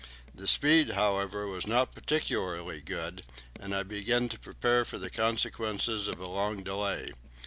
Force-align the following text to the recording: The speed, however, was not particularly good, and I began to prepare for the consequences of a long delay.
The 0.33 0.47
speed, 0.47 0.93
however, 0.93 1.45
was 1.45 1.67
not 1.67 1.93
particularly 1.93 2.81
good, 2.81 3.21
and 3.59 3.75
I 3.75 3.83
began 3.83 4.29
to 4.29 4.39
prepare 4.39 4.83
for 4.83 4.97
the 4.97 5.11
consequences 5.11 6.07
of 6.07 6.19
a 6.19 6.27
long 6.27 6.63
delay. 6.63 7.11